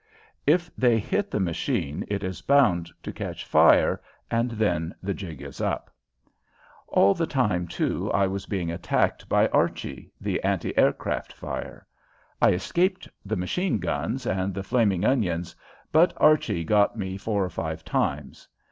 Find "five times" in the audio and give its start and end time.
17.51-18.47